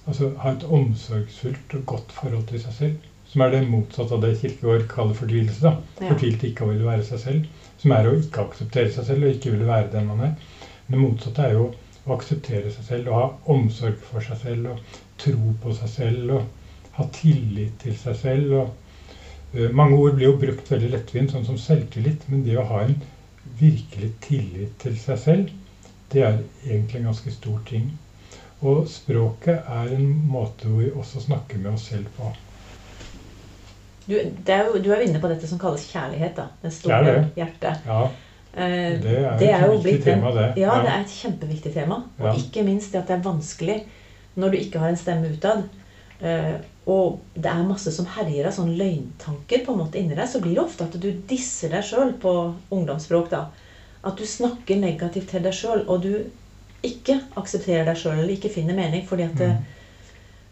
Altså 0.02 0.32
ha 0.42 0.52
et 0.52 0.64
omsorgsfullt 0.66 1.76
og 1.78 1.84
godt 1.94 2.14
forhold 2.16 2.46
til 2.50 2.62
seg 2.62 2.78
selv. 2.78 3.08
Som 3.32 3.44
er 3.44 3.54
det 3.54 3.62
motsatte 3.64 4.16
av 4.16 4.24
det 4.24 4.34
Kirkegård 4.40 4.88
kaller 4.90 5.16
fortvilelse. 5.16 5.62
da. 5.62 5.76
Ja. 6.00 6.10
Fortvilt 6.10 6.42
ikke 6.44 6.66
å 6.66 6.72
ville 6.72 6.88
være 6.88 7.06
seg 7.06 7.22
selv. 7.22 7.62
Som 7.80 7.94
er 7.96 8.08
å 8.08 8.16
ikke 8.18 8.44
akseptere 8.44 8.92
seg 8.92 9.06
selv 9.08 9.24
og 9.26 9.36
ikke 9.36 9.54
ville 9.54 9.68
være 9.68 9.92
den 9.94 10.10
man 10.10 10.26
er. 10.26 10.34
Det 10.88 11.00
motsatte 11.00 11.46
er 11.46 11.56
jo 11.56 11.70
å 12.02 12.16
akseptere 12.16 12.72
seg 12.74 12.84
selv 12.88 13.12
og 13.12 13.18
ha 13.18 13.54
omsorg 13.54 14.02
for 14.10 14.24
seg 14.26 14.40
selv 14.42 14.72
og 14.74 15.00
tro 15.22 15.54
på 15.62 15.74
seg 15.78 15.92
selv 15.94 16.36
og 16.36 16.96
ha 16.98 17.08
tillit 17.14 17.78
til 17.80 17.96
seg 17.96 18.18
selv. 18.18 18.54
og 18.58 19.56
eh, 19.56 19.70
Mange 19.70 19.96
ord 19.96 20.18
blir 20.18 20.28
jo 20.28 20.38
brukt 20.42 20.70
veldig 20.70 20.90
lettvint, 20.92 21.32
sånn 21.32 21.46
som 21.46 21.60
selvtillit, 21.60 22.26
men 22.28 22.44
det 22.44 22.58
å 22.58 22.66
ha 22.68 22.82
en 22.84 22.98
virkelig 23.58 24.12
tillit 24.20 24.78
til 24.82 24.96
seg 24.98 25.18
selv, 25.18 25.50
det 26.12 26.22
er 26.22 26.38
egentlig 26.66 27.00
en 27.00 27.04
ganske 27.10 27.32
stor 27.32 27.60
ting. 27.68 27.90
Og 28.62 28.86
språket 28.88 29.62
er 29.66 29.94
en 29.96 30.10
måte 30.30 30.68
hvor 30.68 30.82
vi 30.82 30.90
også 30.94 31.20
snakker 31.24 31.58
med 31.58 31.72
oss 31.72 31.88
selv 31.90 32.06
på. 32.16 32.30
du, 34.06 34.14
det 34.46 34.54
er 34.54 34.66
jo, 34.66 34.78
du 34.82 34.90
er 34.92 35.00
inne 35.06 35.20
på 35.22 35.28
dette 35.30 35.46
som 35.46 35.58
kalles 35.58 35.84
kjærlighet. 35.92 36.36
da, 36.36 36.42
Det 36.62 36.70
Det 36.70 36.72
store 36.72 37.04
det 37.04 37.14
det. 37.14 37.24
hjertet. 37.36 37.80
Ja, 37.86 38.08
Eh, 38.54 39.00
det 39.00 39.12
er, 39.18 39.38
det 39.38 39.46
er 39.48 39.62
jo 39.66 39.78
blitt 39.80 40.02
tema, 40.04 40.28
det. 40.36 40.42
Ja, 40.60 40.74
det 40.82 40.90
er 40.92 41.00
et 41.00 41.12
kjempeviktig 41.22 41.72
tema. 41.72 41.94
Og 42.18 42.26
Ja. 42.26 42.32
ikke 42.36 42.62
minst 42.62 42.92
det 42.92 42.98
at 42.98 43.08
det 43.08 43.14
er 43.16 43.22
vanskelig 43.22 43.78
når 44.36 44.48
du 44.50 44.56
ikke 44.56 44.78
har 44.78 44.88
en 44.88 44.96
stemme 44.96 45.30
utad, 45.32 45.62
eh, 46.20 46.60
og 46.90 47.18
det 47.38 47.46
er 47.46 47.66
masse 47.66 47.92
som 47.94 48.08
herjer 48.10 48.48
av 48.48 48.54
sånne 48.56 48.74
løgntanker 48.74 49.62
på 49.62 49.74
en 49.74 49.82
måte 49.84 50.00
inni 50.00 50.16
deg, 50.18 50.26
så 50.26 50.40
blir 50.42 50.56
det 50.56 50.64
ofte 50.64 50.88
at 50.88 50.96
du 50.98 51.10
disser 51.30 51.70
deg 51.70 51.84
sjøl 51.86 52.10
på 52.22 52.32
ungdomsspråk. 52.74 53.28
da. 53.30 53.44
At 54.02 54.18
du 54.18 54.26
snakker 54.26 54.80
negativt 54.80 55.30
til 55.30 55.44
deg 55.44 55.54
sjøl, 55.54 55.84
og 55.86 56.02
du 56.02 56.24
ikke 56.82 57.20
aksepterer 57.38 57.86
deg 57.86 58.00
sjøl 58.00 58.16
eller 58.18 58.34
ikke 58.34 58.50
finner 58.50 58.74
mening. 58.74 59.04
fordi 59.06 59.28
at 59.28 59.38
det, 59.38 59.52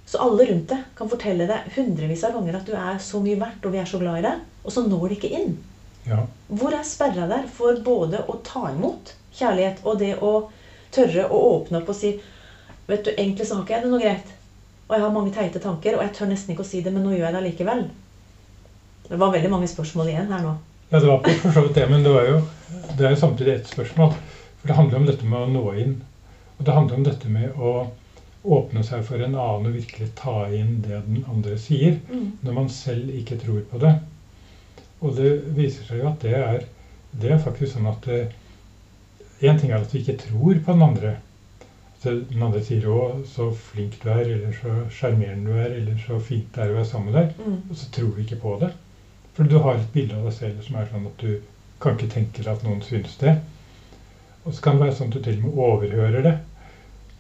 Så 0.07 0.19
alle 0.19 0.47
rundt 0.47 0.69
deg 0.69 0.79
kan 0.95 1.09
fortelle 1.09 1.47
deg 1.47 1.67
hundrevis 1.75 2.25
av 2.25 2.33
ganger 2.33 2.57
at 2.57 2.67
du 2.67 2.73
er 2.75 2.99
så 2.99 3.21
mye 3.21 3.39
verdt, 3.39 3.67
og 3.67 3.73
vi 3.73 3.79
er 3.79 3.85
så 3.85 3.99
glad 3.99 4.19
i 4.19 4.27
deg, 4.27 4.39
og 4.65 4.73
så 4.73 4.83
når 4.83 5.09
det 5.09 5.17
ikke 5.19 5.35
inn. 5.39 5.57
Ja. 6.07 6.25
Hvor 6.49 6.75
er 6.75 6.83
sperra 6.83 7.27
der 7.27 7.47
for 7.47 7.75
både 7.75 8.23
å 8.27 8.39
ta 8.43 8.71
imot 8.71 9.15
kjærlighet 9.35 9.83
og 9.85 9.99
det 9.99 10.17
å 10.19 10.51
tørre 10.91 11.27
å 11.31 11.39
åpne 11.55 11.79
opp 11.79 11.91
og 11.91 11.99
si 11.99 12.15
Vet 12.91 13.05
du, 13.07 13.11
egentlig 13.15 13.47
så 13.47 13.55
har 13.55 13.63
ikke 13.63 13.75
jeg 13.77 13.83
det 13.85 13.91
noe 13.93 14.03
greit. 14.03 14.31
Og 14.91 14.97
jeg 14.97 15.05
har 15.05 15.13
mange 15.15 15.31
teite 15.31 15.61
tanker, 15.63 15.95
og 15.95 16.03
jeg 16.03 16.17
tør 16.19 16.31
nesten 16.33 16.51
ikke 16.51 16.65
å 16.65 16.67
si 16.67 16.81
det, 16.83 16.91
men 16.91 17.05
nå 17.07 17.13
gjør 17.15 17.29
jeg 17.29 17.35
det 17.37 17.41
allikevel. 17.45 17.85
Det 19.07 19.19
var 19.23 19.31
veldig 19.37 19.51
mange 19.53 19.69
spørsmål 19.71 20.11
igjen 20.11 20.33
her 20.35 20.43
nå. 20.43 20.57
Ja, 20.91 20.99
det 20.99 21.07
var 21.07 21.21
på 21.23 21.35
for 21.45 21.55
så 21.55 21.63
vidt 21.63 21.79
det, 21.79 21.85
men 21.93 22.03
det, 22.03 22.11
var 22.11 22.27
jo, 22.27 22.41
det 22.99 23.07
er 23.07 23.15
jo 23.15 23.21
samtidig 23.21 23.53
ett 23.55 23.71
spørsmål. 23.71 24.17
For 24.59 24.73
det 24.73 24.79
handler 24.81 24.99
om 24.99 25.07
dette 25.07 25.31
med 25.31 25.45
å 25.45 25.53
nå 25.55 25.63
inn. 25.79 25.95
Og 26.57 26.67
det 26.67 26.75
handler 26.75 26.99
om 26.99 27.07
dette 27.07 27.31
med 27.31 27.55
å 27.55 27.75
åpne 28.59 28.83
seg 28.89 29.07
for 29.07 29.23
en 29.23 29.39
annen 29.39 29.71
og 29.71 29.79
virkelig 29.79 30.11
ta 30.19 30.35
inn 30.51 30.81
det 30.83 31.05
den 31.07 31.23
andre 31.31 31.55
sier, 31.61 32.01
når 32.43 32.59
man 32.59 32.75
selv 32.75 33.15
ikke 33.15 33.39
tror 33.39 33.63
på 33.71 33.79
det. 33.85 33.95
Og 34.99 35.15
det 35.23 35.37
viser 35.55 35.87
seg 35.87 36.03
jo 36.03 36.11
at 36.11 36.27
det 36.27 36.35
er, 36.35 36.67
det 37.15 37.35
er 37.37 37.43
faktisk 37.47 37.77
sånn 37.77 37.91
at 37.95 38.11
Én 39.41 39.57
ting 39.57 39.71
er 39.73 39.81
at 39.81 39.95
vi 39.95 40.03
ikke 40.03 40.19
tror 40.21 40.59
på 40.61 40.73
den 40.75 40.83
andre. 40.85 41.15
Så 42.01 42.15
den 42.31 42.43
andre 42.43 42.63
sier 42.65 42.87
'Å, 42.89 43.25
så 43.29 43.51
flink 43.53 43.99
du 44.03 44.09
er', 44.09 44.29
eller 44.35 44.53
'så 44.53 44.77
sjarmerende 44.91 45.51
du 45.51 45.59
er', 45.59 45.75
eller 45.81 45.97
'så 46.01 46.21
fint 46.21 46.55
det 46.55 46.65
er 46.65 46.71
å 46.71 46.79
være 46.79 46.85
sammen 46.85 47.13
med 47.13 47.21
deg'. 47.21 47.47
Mm. 47.47 47.63
Og 47.71 47.77
så 47.77 47.91
tror 47.93 48.15
vi 48.17 48.23
ikke 48.23 48.43
på 48.45 48.59
det. 48.61 48.71
For 49.35 49.45
du 49.45 49.59
har 49.59 49.75
et 49.75 49.93
bilde 49.93 50.17
av 50.17 50.25
deg 50.25 50.33
selv 50.33 50.63
som 50.63 50.77
er 50.77 50.87
sånn 50.87 51.07
at 51.07 51.19
du 51.19 51.41
kan 51.81 51.97
ikke 51.97 52.15
tenke 52.15 52.43
deg 52.43 52.53
at 52.53 52.65
noen 52.65 52.83
syns 52.83 53.17
det. 53.21 53.41
Og 54.45 54.55
så 54.55 54.63
kan 54.63 54.79
det 54.79 54.87
være 54.87 54.97
sånn 54.97 55.09
at 55.09 55.15
du 55.15 55.23
til 55.23 55.37
og 55.37 55.45
med 55.45 55.61
overhører 55.67 56.23
det 56.23 56.39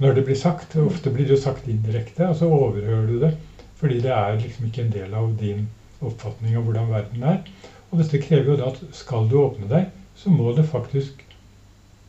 når 0.01 0.15
det 0.15 0.25
blir 0.25 0.37
sagt. 0.37 0.77
Ofte 0.77 1.11
blir 1.11 1.29
det 1.29 1.37
jo 1.37 1.43
sagt 1.43 1.69
indirekte, 1.69 2.29
og 2.29 2.37
så 2.37 2.49
overhører 2.49 3.07
du 3.07 3.21
det. 3.21 3.35
Fordi 3.81 4.01
det 4.01 4.13
er 4.13 4.41
liksom 4.41 4.67
ikke 4.67 4.83
en 4.83 4.93
del 4.93 5.15
av 5.15 5.33
din 5.41 5.69
oppfatning 6.01 6.57
av 6.57 6.65
hvordan 6.65 6.93
verden 6.93 7.23
er. 7.23 7.43
Og 7.91 8.01
dette 8.01 8.21
krever 8.23 8.53
jo 8.53 8.57
da 8.61 8.71
at 8.73 8.81
skal 8.97 9.29
du 9.29 9.37
åpne 9.41 9.69
deg, 9.69 9.91
så 10.17 10.33
må 10.33 10.53
du 10.57 10.63
faktisk 10.63 11.25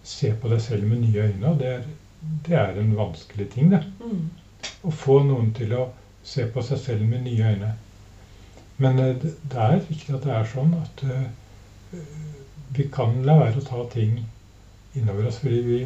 se 0.04 0.32
på 0.34 0.50
deg 0.52 0.62
selv 0.64 0.88
med 0.88 1.04
nye 1.04 1.28
øyne. 1.28 1.52
Og 1.52 1.60
det 1.60 1.68
er, 1.68 1.84
det 2.22 2.58
er 2.58 2.78
en 2.80 2.94
vanskelig 2.98 3.50
ting, 3.54 3.72
det. 3.72 3.82
Mm. 4.02 4.30
Å 4.86 4.92
få 4.94 5.22
noen 5.26 5.52
til 5.58 5.74
å 5.78 5.88
se 6.24 6.46
på 6.54 6.62
seg 6.66 6.80
selv 6.82 7.08
med 7.10 7.26
nye 7.26 7.54
øyne. 7.56 7.72
Men 8.82 9.00
eh, 9.02 9.16
det 9.22 9.58
er 9.58 9.82
viktig 9.88 10.14
at 10.16 10.26
det 10.26 10.36
er 10.36 10.50
sånn 10.52 10.76
at 10.78 11.04
eh, 11.06 12.04
vi 12.76 12.88
kan 12.94 13.20
la 13.26 13.40
være 13.42 13.62
å 13.62 13.68
ta 13.68 13.84
ting 13.92 14.22
innover 14.98 15.28
oss 15.28 15.42
fordi 15.42 15.60
vi, 15.66 15.80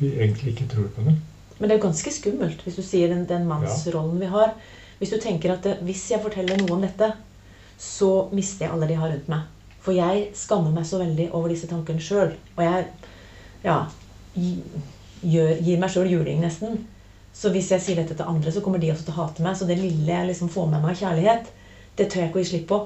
vi 0.00 0.12
egentlig 0.12 0.54
ikke 0.54 0.68
tror 0.74 0.92
på 0.94 1.06
dem. 1.08 1.18
Men 1.58 1.68
det 1.68 1.74
er 1.74 1.80
jo 1.80 1.86
ganske 1.86 2.12
skummelt 2.14 2.62
hvis 2.66 2.78
du 2.78 2.84
sier 2.84 3.12
den, 3.12 3.26
den 3.30 3.48
mannsrollen 3.48 4.20
vi 4.20 4.30
har. 4.32 4.54
Hvis 5.00 5.12
du 5.12 5.18
tenker 5.22 5.54
at 5.54 5.64
det, 5.66 5.76
hvis 5.86 6.04
jeg 6.12 6.22
forteller 6.22 6.60
noe 6.60 6.76
om 6.76 6.84
dette, 6.84 7.12
så 7.82 8.28
mister 8.34 8.66
jeg 8.66 8.74
alle 8.74 8.88
de 8.90 8.98
har 8.98 9.10
rundt 9.10 9.30
meg. 9.30 9.48
For 9.82 9.94
jeg 9.96 10.28
skammer 10.38 10.74
meg 10.74 10.86
så 10.86 11.00
veldig 11.00 11.28
over 11.34 11.50
disse 11.50 11.66
tankene 11.70 12.02
sjøl. 12.02 12.36
Og 12.54 12.62
jeg 12.62 12.86
ja, 13.64 13.78
gjør, 15.22 15.52
gir 15.62 15.78
meg 15.82 15.92
sjøl 15.92 16.10
juling, 16.12 16.42
nesten. 16.42 16.80
Så 17.32 17.52
hvis 17.54 17.70
jeg 17.72 17.80
sier 17.80 18.00
dette 18.02 18.16
til 18.18 18.28
andre, 18.28 18.52
så 18.52 18.60
kommer 18.64 18.82
de 18.82 18.90
også 18.92 19.06
til 19.06 19.14
å 19.14 19.22
hate 19.22 19.44
meg. 19.44 19.56
Så 19.56 19.68
det 19.68 19.78
lille 19.80 20.10
jeg 20.10 20.28
liksom 20.28 20.50
får 20.52 20.68
med 20.68 20.82
meg 20.82 20.92
av 20.92 21.00
kjærlighet, 21.00 21.48
det 21.96 22.08
tør 22.08 22.22
jeg 22.22 22.30
ikke 22.30 22.40
å 22.40 22.44
gi 22.44 22.50
slipp 22.50 22.68
på. 22.72 22.82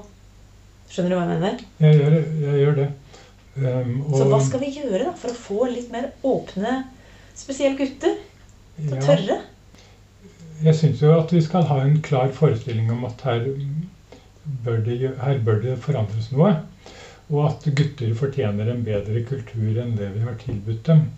Skjønner 0.90 1.12
du 1.12 1.16
hva 1.16 1.24
jeg 1.24 1.32
mener? 1.32 1.64
Jeg 1.82 1.98
gjør, 1.98 2.16
jeg 2.44 2.62
gjør 2.62 2.78
det. 2.78 2.86
Um, 3.56 3.92
og, 4.04 4.14
Så 4.20 4.28
hva 4.30 4.38
skal 4.44 4.62
vi 4.62 4.70
gjøre 4.76 5.02
da 5.08 5.12
for 5.16 5.32
å 5.32 5.40
få 5.40 5.66
litt 5.72 5.90
mer 5.94 6.10
åpne, 6.26 6.78
spesielt 7.36 7.78
gutter, 7.80 8.16
til 8.76 8.94
å 8.94 9.02
tørre? 9.02 9.40
Jeg 10.64 10.78
syns 10.78 11.02
jo 11.02 11.12
at 11.16 11.32
vi 11.34 11.42
skal 11.44 11.66
ha 11.68 11.82
en 11.84 11.98
klar 12.04 12.30
forestilling 12.36 12.88
om 12.92 13.04
at 13.08 13.20
her 13.26 13.44
bør 14.64 14.80
det, 14.86 14.96
her 15.20 15.42
bør 15.44 15.60
det 15.64 15.76
forandres 15.82 16.30
noe. 16.32 16.54
Og 17.26 17.42
at 17.48 17.66
gutter 17.66 18.12
fortjener 18.16 18.70
en 18.70 18.84
bedre 18.86 19.20
kultur 19.26 19.80
enn 19.82 19.96
det 19.98 20.12
vi 20.14 20.22
har 20.22 20.36
tilbudt 20.40 20.84
dem. 20.86 21.08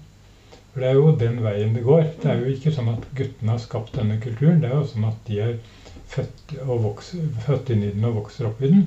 For 0.73 0.83
det 0.83 0.89
er 0.91 0.99
jo 0.99 1.15
den 1.21 1.39
veien 1.45 1.75
det 1.75 1.85
går. 1.87 2.05
Det 2.23 2.31
er 2.31 2.43
jo 2.43 2.53
ikke 2.53 2.73
sånn 2.75 2.91
at 2.93 3.07
guttene 3.19 3.55
har 3.55 3.63
skapt 3.63 3.97
denne 3.97 4.19
kulturen. 4.23 4.61
Det 4.63 4.71
er 4.71 4.77
jo 4.77 4.89
sånn 4.91 5.09
at 5.09 5.23
de 5.29 5.41
er 5.45 5.55
født, 6.09 6.55
vokser, 6.67 7.25
født 7.47 7.73
inn 7.75 7.87
i 7.87 7.93
den 7.95 8.09
og 8.09 8.21
vokser 8.23 8.49
opp 8.51 8.61
i 8.63 8.73
den. 8.73 8.85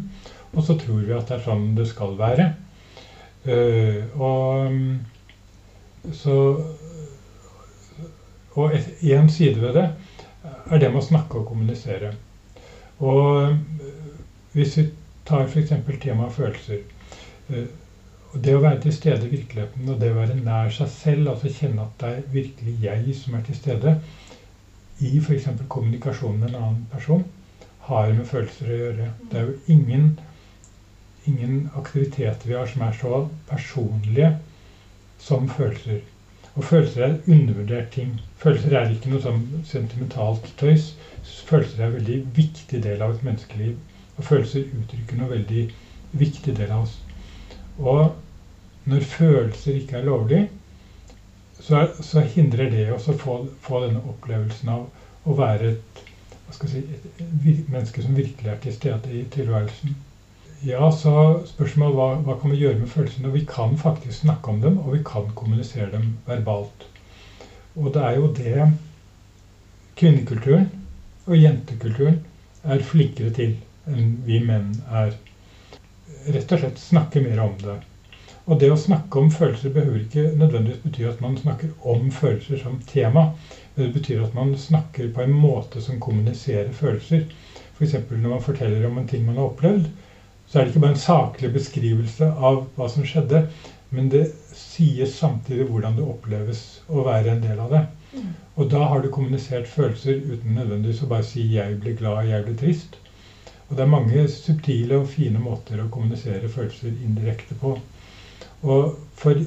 Og 0.51 0.65
så 0.67 0.75
tror 0.79 1.01
vi 1.01 1.15
at 1.15 1.29
det 1.29 1.37
er 1.39 1.45
sånn 1.47 1.71
det 1.77 1.87
skal 1.89 2.17
være. 2.19 2.51
Uh, 3.41 4.05
og 4.21 6.13
så 6.13 6.35
Og 8.51 8.73
én 8.75 9.29
side 9.31 9.61
ved 9.61 9.77
det 9.79 9.85
er 10.43 10.79
det 10.79 10.89
med 10.91 10.99
å 10.99 11.05
snakke 11.05 11.39
og 11.39 11.47
kommunisere. 11.47 12.09
Og 12.99 13.21
eh, 13.41 13.53
hvis 14.55 14.77
vi 14.77 14.87
tar 15.27 15.45
f.eks. 15.47 15.71
temaet 16.01 16.35
følelser 16.35 16.81
eh, 17.49 17.69
og 18.31 18.43
Det 18.43 18.53
å 18.55 18.61
være 18.63 18.79
til 18.85 18.93
stede 18.95 19.27
i 19.27 19.31
virkeligheten 19.33 19.89
og 19.91 19.97
det 19.99 20.11
å 20.13 20.19
være 20.21 20.37
nær 20.39 20.69
seg 20.71 20.87
selv, 20.87 21.31
altså 21.33 21.49
kjenne 21.51 21.83
at 21.83 21.97
det 21.99 22.11
er 22.11 22.29
virkelig 22.35 22.75
jeg 22.83 23.15
som 23.19 23.35
er 23.35 23.41
til 23.47 23.57
stede 23.57 23.95
i 25.03 25.17
f.eks. 25.19 25.47
kommunikasjon 25.67 26.37
med 26.39 26.49
en 26.49 26.59
annen 26.61 26.85
person, 26.91 27.25
har 27.89 28.13
med 28.13 28.29
følelser 28.29 28.69
å 28.69 28.77
gjøre. 28.77 29.09
Det 29.31 29.39
er 29.39 29.49
jo 29.49 29.75
ingen, 29.75 30.07
ingen 31.27 31.57
aktiviteter 31.75 32.47
vi 32.47 32.55
har 32.55 32.71
som 32.71 32.85
er 32.87 32.95
så 33.01 33.21
personlige 33.49 34.31
som 35.19 35.49
følelser. 35.49 35.99
Og 36.55 36.63
følelser 36.67 37.03
er 37.07 37.19
undervurdert 37.27 37.91
ting. 37.97 38.15
Følelser 38.39 38.77
er 38.77 38.93
ikke 38.93 39.11
noe 39.11 39.23
sånn 39.23 39.43
sentimentalt 39.67 40.53
tøys. 40.61 40.91
Følelser 41.49 41.81
er 41.81 41.89
en 41.89 41.97
veldig 41.99 42.19
viktig 42.37 42.81
del 42.83 43.03
av 43.03 43.15
et 43.15 43.27
menneskeliv. 43.27 43.75
Og 44.17 44.27
følelser 44.27 44.67
uttrykker 44.79 45.19
noe 45.19 45.33
veldig 45.35 45.65
viktig 46.21 46.55
del 46.57 46.71
av 46.71 46.85
oss. 46.85 47.00
Og 47.77 48.15
når 48.85 48.99
følelser 48.99 49.79
ikke 49.79 49.97
er 49.97 50.05
lovlig, 50.05 50.41
så, 51.59 51.87
så 52.01 52.23
hindrer 52.33 52.71
det 52.71 52.87
oss 52.93 53.07
å 53.11 53.17
få, 53.17 53.37
få 53.61 53.83
denne 53.85 54.01
opplevelsen 54.11 54.71
av 54.73 55.29
å 55.29 55.35
være 55.37 55.73
et, 55.75 56.01
si, 56.65 56.81
et 56.81 57.27
menneske 57.69 58.01
som 58.01 58.17
virkelig 58.17 58.49
er 58.51 58.61
til 58.63 58.75
stede 58.75 59.13
i 59.13 59.25
tilværelsen. 59.33 59.93
Ja, 60.65 60.89
så 60.93 61.41
spørsmålet 61.49 61.97
hva, 61.97 62.07
hva 62.25 62.37
kan 62.41 62.53
vi 62.53 62.61
gjøre 62.61 62.81
med 62.81 62.89
følelsene? 62.89 63.33
Vi 63.33 63.45
kan 63.49 63.77
faktisk 63.77 64.19
snakke 64.23 64.53
om 64.53 64.61
dem, 64.61 64.77
og 64.81 64.95
vi 64.97 65.01
kan 65.05 65.29
kommunisere 65.37 65.89
dem 65.93 66.11
verbalt. 66.27 66.85
Og 67.75 67.93
det 67.95 68.03
er 68.03 68.17
jo 68.17 68.27
det 68.37 68.67
kvinnekulturen 69.97 70.67
og 71.27 71.37
jentekulturen 71.37 72.19
er 72.63 72.83
flinkere 72.85 73.33
til 73.33 73.55
enn 73.89 74.15
vi 74.25 74.39
menn 74.43 74.73
er. 74.89 75.13
Rett 76.31 76.51
og 76.51 76.59
slett 76.61 76.81
snakke 76.81 77.21
mer 77.23 77.39
om 77.43 77.55
det. 77.61 77.77
Og 78.49 78.57
det 78.61 78.71
å 78.73 78.77
snakke 78.79 79.19
om 79.21 79.29
følelser 79.33 79.73
behøver 79.73 80.01
ikke 80.01 80.23
nødvendigvis 80.37 80.81
bety 80.83 81.03
at 81.07 81.19
man 81.23 81.37
snakker 81.37 81.69
om 81.93 82.09
følelser 82.13 82.57
som 82.61 82.79
tema. 82.89 83.27
Men 83.75 83.85
det 83.85 83.93
betyr 83.99 84.23
at 84.23 84.33
man 84.37 84.55
snakker 84.57 85.11
på 85.13 85.21
en 85.23 85.33
måte 85.35 85.81
som 85.83 85.99
kommuniserer 86.01 86.71
følelser. 86.75 87.27
F.eks. 87.77 87.93
når 88.09 88.33
man 88.33 88.43
forteller 88.43 88.85
om 88.87 88.97
en 88.97 89.07
ting 89.09 89.23
man 89.27 89.37
har 89.37 89.51
opplevd, 89.51 89.87
så 90.47 90.59
er 90.59 90.65
det 90.65 90.73
ikke 90.73 90.83
bare 90.83 90.95
en 90.97 91.05
saklig 91.05 91.51
beskrivelse 91.53 92.27
av 92.49 92.65
hva 92.75 92.89
som 92.91 93.05
skjedde, 93.07 93.43
men 93.95 94.09
det 94.11 94.25
sies 94.57 95.13
samtidig 95.21 95.67
hvordan 95.69 95.95
det 95.99 96.07
oppleves 96.07 96.81
å 96.89 97.05
være 97.07 97.31
en 97.35 97.43
del 97.45 97.61
av 97.63 97.71
det. 97.71 97.85
Og 98.59 98.67
da 98.73 98.83
har 98.91 98.99
du 99.01 99.07
kommunisert 99.13 99.69
følelser 99.69 100.17
uten 100.19 100.57
nødvendigvis 100.57 101.03
å 101.05 101.11
bare 101.13 101.23
si 101.23 101.45
'jeg 101.53 101.79
blir 101.79 101.95
glad', 101.95 102.27
'jeg 102.27 102.43
blir 102.43 102.57
trist'. 102.59 102.99
Og 103.71 103.77
det 103.77 103.85
er 103.85 103.91
mange 103.93 104.25
subtile 104.27 104.97
og 104.99 105.07
fine 105.07 105.39
måter 105.39 105.79
å 105.79 105.87
kommunisere 105.93 106.49
følelser 106.51 106.91
indirekte 106.91 107.55
på. 107.55 107.69
Og 108.67 108.97
for 109.15 109.39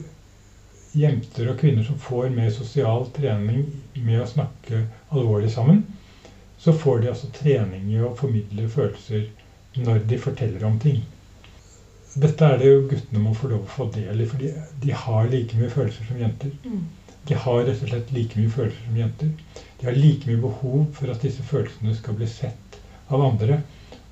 jenter 0.97 1.50
og 1.50 1.59
kvinner 1.61 1.85
som 1.85 1.99
får 2.00 2.31
mer 2.33 2.49
sosial 2.54 3.04
trening 3.12 3.66
med 4.00 4.23
å 4.23 4.31
snakke 4.31 4.81
alvorlig 5.12 5.50
sammen, 5.52 5.83
så 6.57 6.73
får 6.73 7.02
de 7.02 7.11
altså 7.12 7.28
trening 7.37 7.90
i 7.93 8.00
å 8.00 8.14
formidle 8.16 8.64
følelser 8.73 9.28
når 9.85 10.07
de 10.09 10.19
forteller 10.25 10.64
om 10.64 10.81
ting. 10.81 11.02
Dette 12.16 12.49
er 12.49 12.57
det 12.62 12.71
jo 12.71 12.83
guttene 12.95 13.21
må 13.21 13.35
få 13.37 13.52
lov 13.52 13.66
å 13.66 13.73
få 13.75 13.88
del 13.93 14.25
i, 14.25 14.28
for 14.31 14.40
de, 14.40 14.49
de 14.81 14.97
har 15.04 15.28
like 15.28 15.59
mye 15.59 15.69
følelser 15.69 16.09
som 16.09 16.25
jenter. 16.25 16.57
De 17.28 17.37
har 17.45 17.64
rett 17.66 17.85
og 17.85 17.90
slett 17.93 18.12
like 18.14 18.40
mye 18.40 18.57
følelser 18.57 18.88
som 18.88 18.97
jenter. 18.97 19.33
De 19.81 19.88
har 19.90 20.00
like 20.00 20.31
mye 20.31 20.40
behov 20.49 20.85
for 20.97 21.12
at 21.12 21.21
disse 21.26 21.45
følelsene 21.45 21.93
skal 21.99 22.16
bli 22.16 22.31
sett 22.31 22.78
av 23.12 23.21
andre. 23.28 23.59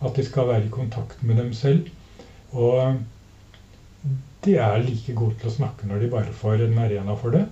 At 0.03 0.17
de 0.19 0.25
skal 0.27 0.49
være 0.49 0.67
i 0.67 0.73
kontakt 0.73 1.23
med 1.23 1.37
dem 1.39 1.53
selv. 1.55 1.89
Og 2.53 2.99
de 4.45 4.57
er 4.59 4.83
like 4.83 5.15
gode 5.15 5.39
til 5.39 5.51
å 5.51 5.55
snakke 5.55 5.87
når 5.87 6.03
de 6.03 6.11
bare 6.13 6.33
får 6.35 6.65
en 6.67 6.79
arena 6.83 7.15
for 7.19 7.35
det. 7.37 7.45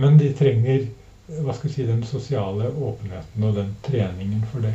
Men 0.00 0.16
de 0.20 0.30
trenger 0.36 0.86
hva 1.32 1.52
skal 1.54 1.68
vi 1.68 1.74
si, 1.74 1.84
den 1.88 2.02
sosiale 2.04 2.70
åpenheten 2.72 3.44
og 3.46 3.54
den 3.56 3.74
treningen 3.84 4.42
for 4.52 4.64
det. 4.64 4.72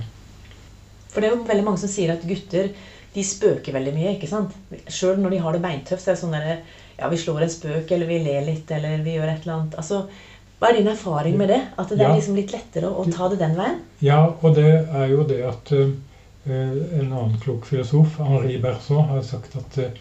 For 1.12 1.22
det 1.22 1.30
er 1.30 1.36
jo 1.36 1.48
veldig 1.50 1.66
mange 1.66 1.82
som 1.82 1.90
sier 1.92 2.14
at 2.14 2.24
gutter 2.30 2.70
de 3.14 3.24
spøker 3.26 3.74
veldig 3.74 3.94
mye. 3.96 4.14
ikke 4.16 4.30
sant? 4.30 4.54
Sjøl 4.94 5.18
når 5.22 5.34
de 5.34 5.42
har 5.42 5.56
det 5.58 5.62
beintøft, 5.64 6.04
så 6.04 6.12
er 6.12 6.16
det 6.16 6.22
sånn 6.22 6.36
der, 6.38 6.60
ja, 7.00 7.10
vi 7.10 7.18
slår 7.18 7.46
en 7.46 7.54
spøk, 7.54 7.92
eller 7.96 8.10
vi 8.10 8.20
ler 8.26 8.46
litt, 8.46 8.70
eller 8.78 9.02
vi 9.06 9.16
gjør 9.18 9.32
et 9.34 9.46
eller 9.46 9.56
annet. 9.58 9.78
Altså, 9.82 10.04
Hva 10.58 10.72
er 10.72 10.78
din 10.80 10.88
erfaring 10.90 11.36
med 11.38 11.50
det? 11.54 11.60
At 11.78 11.90
det 11.90 12.00
Ja. 12.00 12.10
er 12.10 12.16
liksom 12.18 12.36
litt 12.36 12.50
lettere 12.52 12.90
å 12.90 13.04
ta 13.14 13.28
det 13.30 13.38
den 13.38 13.54
veien? 13.56 13.76
Ja, 14.02 14.34
og 14.42 14.56
det 14.56 14.66
er 14.90 15.08
jo 15.12 15.24
det 15.24 15.44
at 15.46 15.72
eh, 15.72 15.92
en 16.54 17.12
annen 17.14 17.40
klok 17.44 17.66
filosof, 17.66 18.18
Henri 18.20 18.58
Berson, 18.64 19.08
har 19.10 19.22
sagt 19.22 19.56
at 19.60 19.78
eh, 19.78 19.92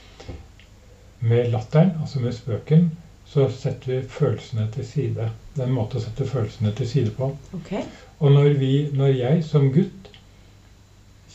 med 1.20 1.50
latteren, 1.52 1.90
altså 2.00 2.20
med 2.20 2.32
spøken, 2.36 2.90
så 3.26 3.48
setter 3.50 3.92
vi 3.92 4.02
følelsene 4.08 4.68
til 4.74 4.86
side. 4.86 5.30
Det 5.54 5.62
er 5.62 5.66
en 5.66 5.74
måte 5.74 5.98
å 5.98 6.02
sette 6.04 6.26
følelsene 6.28 6.70
til 6.78 6.88
side 6.88 7.10
på. 7.16 7.32
Okay. 7.58 7.82
Og 8.18 8.32
når, 8.32 8.52
vi, 8.60 8.72
når 8.94 9.06
jeg 9.16 9.44
som 9.44 9.66
gutt 9.74 10.10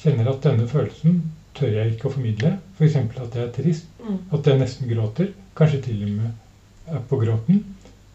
kjenner 0.01 0.31
at 0.31 0.43
denne 0.45 0.67
følelsen 0.71 1.19
tør 1.57 1.75
jeg 1.75 1.93
ikke 1.95 2.07
å 2.07 2.13
formidle, 2.15 2.53
f.eks. 2.77 2.95
at 2.95 3.35
jeg 3.35 3.43
er 3.47 3.51
trist, 3.57 3.87
Mm. 4.01 4.15
at 4.33 4.47
jeg 4.47 4.57
nesten 4.57 4.89
gråter, 4.89 5.27
kanskje 5.55 5.81
til 5.85 5.99
og 6.03 6.09
med 6.09 6.95
er 6.95 7.03
på 7.09 7.19
gråten, 7.21 7.59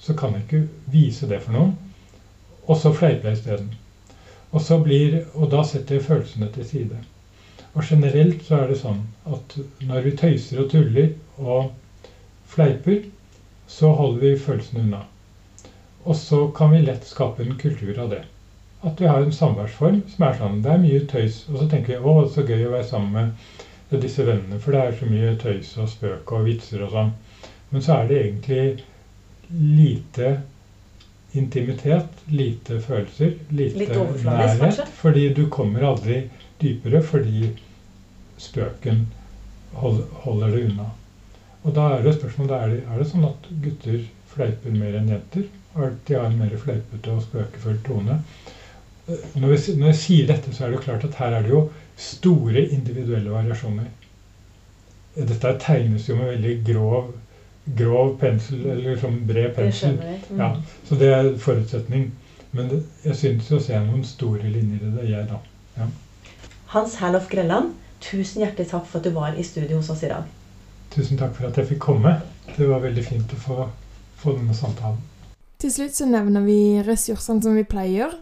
så 0.03 0.15
kan 0.19 0.33
jeg 0.35 0.43
ikke 0.43 0.63
vise 0.91 1.29
det 1.31 1.39
for 1.45 1.55
noen. 1.55 1.77
Og 2.67 2.77
så 2.81 2.91
fleiper 2.93 3.29
jeg 3.29 3.39
isteden. 3.39 3.69
Og, 4.53 4.85
blir- 4.85 5.25
og 5.35 5.51
da 5.51 5.63
setter 5.65 5.99
jeg 5.99 6.05
følelsene 6.07 6.49
til 6.55 6.69
side. 6.69 7.01
Og 7.75 7.85
generelt 7.85 8.45
så 8.47 8.61
er 8.63 8.71
det 8.71 8.79
sånn 8.81 9.03
at 9.27 9.57
når 9.85 10.07
vi 10.07 10.15
tøyser 10.17 10.63
og 10.63 10.71
tuller 10.71 11.11
og 11.39 11.73
fleiper, 12.49 13.03
så 13.67 13.91
holder 13.99 14.23
vi 14.23 14.39
følelsene 14.39 14.85
unna. 14.87 15.03
Og 16.07 16.17
så 16.17 16.47
kan 16.57 16.71
vi 16.73 16.85
lett 16.87 17.05
skape 17.05 17.43
en 17.43 17.59
kultur 17.59 17.99
av 17.99 18.11
det. 18.15 18.23
At 18.87 19.01
vi 19.01 19.09
har 19.11 19.25
en 19.25 19.33
samværsform 19.35 20.03
som 20.13 20.25
er 20.29 20.39
sånn. 20.39 20.61
Det 20.63 20.73
er 20.73 20.83
mye 20.83 21.05
tøys. 21.11 21.43
Og 21.51 21.59
så 21.59 21.69
tenker 21.71 21.97
vi 21.97 21.99
å, 21.99 22.17
det 22.23 22.31
er 22.31 22.35
så 22.37 22.45
gøy 22.47 22.67
å 22.69 22.75
være 22.77 22.89
sammen 22.89 23.33
med 23.91 24.03
disse 24.03 24.27
vennene, 24.27 24.59
for 24.63 24.75
det 24.75 24.83
er 24.83 24.99
så 24.99 25.09
mye 25.11 25.33
tøys 25.43 25.73
og 25.83 25.91
spøk 25.91 26.33
og 26.37 26.47
vitser 26.47 26.85
og 26.87 26.93
sånn. 26.95 27.13
Men 27.73 27.83
så 27.83 27.97
er 27.99 28.09
det 28.11 28.21
egentlig 28.23 28.85
lite 29.51 30.31
intimitet, 31.37 32.25
lite 32.29 32.81
følelser, 32.81 33.37
lite 33.51 33.87
nærhet. 33.89 34.61
kanskje? 34.61 34.87
Fordi 35.01 35.29
du 35.35 35.47
kommer 35.51 35.87
aldri 35.91 36.23
dypere 36.63 37.03
fordi 37.03 37.51
spøken 38.39 39.07
hold, 39.73 40.03
holder 40.25 40.55
det 40.55 40.65
unna. 40.71 40.91
Og 41.63 41.75
da 41.75 41.89
er 41.97 42.03
det 42.03 42.15
spørsmålet 42.15 42.57
er 42.57 42.73
det, 42.73 42.83
er 42.87 42.99
det 42.99 43.09
sånn 43.11 43.27
at 43.29 43.49
gutter 43.63 44.03
fleiper 44.33 44.77
mer 44.77 44.99
enn 45.01 45.11
jenter? 45.11 45.49
De 45.77 46.15
har 46.17 46.29
en 46.29 46.39
mer 46.39 46.55
fleipete 46.61 47.13
og 47.13 47.25
spøkefull 47.25 47.81
tone? 47.85 48.21
Når, 49.07 49.49
vi, 49.49 49.59
når 49.79 49.91
jeg 49.93 49.99
sier 50.01 50.31
dette, 50.31 50.55
så 50.55 50.65
er 50.65 50.73
det 50.73 50.79
jo 50.79 50.87
klart 50.87 51.05
at 51.07 51.19
her 51.21 51.37
er 51.37 51.45
det 51.47 51.53
jo 51.53 51.67
store 52.01 52.65
individuelle 52.75 53.33
variasjoner. 53.33 53.91
Dette 55.17 55.53
tegnes 55.63 56.09
jo 56.09 56.17
med 56.19 56.33
veldig 56.35 56.57
grov, 56.67 57.13
grov 57.67 58.15
pensel, 58.21 58.63
eller 58.71 58.99
sånn 59.01 59.19
bred 59.27 59.55
pensel. 59.57 59.97
Det. 60.01 60.19
Mm. 60.31 60.41
Ja, 60.41 60.51
så 60.89 60.99
det 61.01 61.11
er 61.15 61.33
forutsetning. 61.43 62.11
Men 62.57 62.71
det, 62.71 62.83
jeg 63.05 63.19
syns 63.21 63.51
å 63.53 63.61
se 63.61 63.79
noen 63.83 64.05
store 64.07 64.47
linjer 64.47 64.87
i 64.87 64.93
det, 64.95 65.09
jeg, 65.11 65.27
da. 65.31 65.89
Hans 66.73 66.97
Herlof 67.01 67.29
Grelland, 67.33 67.75
tusen 68.05 68.45
hjertelig 68.45 68.71
takk 68.71 68.87
for 68.89 69.01
at 69.01 69.09
du 69.09 69.13
var 69.17 69.37
i 69.37 69.45
studio 69.45 69.81
hos 69.81 69.91
oss 69.93 70.05
i 70.07 70.13
dag. 70.13 70.29
Tusen 70.95 71.19
takk 71.21 71.35
for 71.37 71.51
at 71.51 71.59
jeg 71.59 71.73
fikk 71.75 71.83
komme. 71.85 72.15
Det 72.57 72.69
var 72.69 72.85
veldig 72.85 73.05
fint 73.05 73.35
å 73.35 73.41
få, 73.43 73.67
få 74.21 74.37
denne 74.39 74.55
samtalen. 74.57 75.03
Til 75.61 75.73
slutt 75.73 75.97
så 75.97 76.07
nevner 76.09 76.45
vi 76.45 76.61
ressursene 76.87 77.43
som 77.43 77.57
vi 77.57 77.65
pleier. 77.69 78.15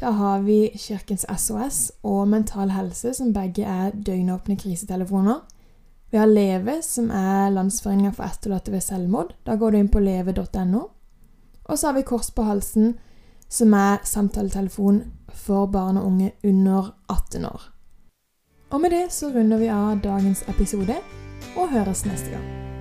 Da 0.00 0.12
har 0.12 0.42
vi 0.44 0.70
Kirkens 0.76 1.24
SOS 1.24 1.78
og 2.04 2.26
Mental 2.28 2.72
Helse, 2.74 3.14
som 3.16 3.32
begge 3.34 3.64
er 3.64 3.94
døgnåpne 3.94 4.58
krisetelefoner. 4.60 5.40
Vi 6.10 6.18
har 6.18 6.26
Leve, 6.26 6.82
som 6.82 7.10
er 7.10 7.50
Landsforeningen 7.50 8.14
for 8.14 8.24
etterlatte 8.28 8.72
ved 8.72 8.80
selvmord. 8.80 9.34
Da 9.46 9.56
går 9.56 9.70
du 9.70 9.78
inn 9.78 9.90
på 9.90 10.00
leve.no. 10.00 10.82
Og 11.66 11.78
så 11.78 11.88
har 11.88 11.96
vi 11.96 12.06
Kors 12.06 12.30
på 12.30 12.46
halsen, 12.46 12.94
som 13.48 13.74
er 13.74 14.04
samtaletelefon 14.06 15.02
for 15.34 15.66
barn 15.66 15.98
og 15.98 16.06
unge 16.06 16.32
under 16.44 16.94
18 17.08 17.44
år. 17.44 17.72
Og 18.70 18.80
med 18.80 18.90
det 18.90 19.12
så 19.14 19.30
runder 19.34 19.58
vi 19.58 19.68
av 19.70 20.00
dagens 20.02 20.42
episode, 20.48 20.96
og 21.56 21.70
høres 21.70 22.06
neste 22.06 22.30
gang. 22.34 22.75